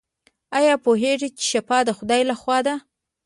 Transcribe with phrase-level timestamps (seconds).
[0.59, 2.75] ایا پوهیږئ چې شفا د خدای لخوا ده؟